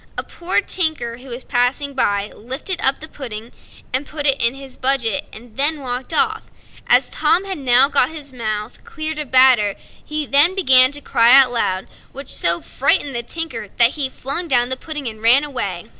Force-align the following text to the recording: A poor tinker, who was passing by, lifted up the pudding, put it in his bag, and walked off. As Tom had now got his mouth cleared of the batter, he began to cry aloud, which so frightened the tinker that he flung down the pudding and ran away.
A 0.17 0.23
poor 0.23 0.61
tinker, 0.61 1.17
who 1.17 1.27
was 1.27 1.43
passing 1.43 1.93
by, 1.93 2.31
lifted 2.35 2.81
up 2.81 2.99
the 3.01 3.07
pudding, 3.07 3.51
put 4.05 4.25
it 4.25 4.41
in 4.41 4.55
his 4.55 4.75
bag, 4.75 5.05
and 5.31 5.79
walked 5.79 6.11
off. 6.11 6.49
As 6.87 7.11
Tom 7.11 7.45
had 7.45 7.59
now 7.59 7.87
got 7.87 8.09
his 8.09 8.33
mouth 8.33 8.83
cleared 8.83 9.19
of 9.19 9.27
the 9.27 9.31
batter, 9.31 9.75
he 10.03 10.25
began 10.25 10.91
to 10.93 11.01
cry 11.01 11.39
aloud, 11.43 11.87
which 12.13 12.33
so 12.33 12.61
frightened 12.61 13.13
the 13.13 13.21
tinker 13.21 13.67
that 13.77 13.91
he 13.91 14.09
flung 14.09 14.47
down 14.47 14.69
the 14.69 14.75
pudding 14.75 15.07
and 15.07 15.21
ran 15.21 15.43
away. 15.43 15.85